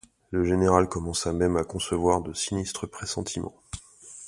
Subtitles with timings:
[0.31, 3.53] Le général commença même à concevoir de sinistres pressentiments.